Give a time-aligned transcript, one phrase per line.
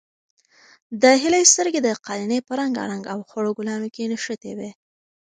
[1.01, 4.71] د هیلې سترګې د قالینې په رنګارنګ او خړو ګلانو کې نښتې وې.